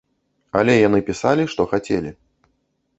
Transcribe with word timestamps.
Але 0.61 0.73
яны 0.87 0.99
пісалі, 1.11 1.43
што 1.55 1.61
хацелі. 1.77 2.19